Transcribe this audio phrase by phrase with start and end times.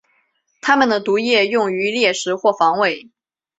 [0.61, 3.11] 它们的毒液用于猎食或防卫。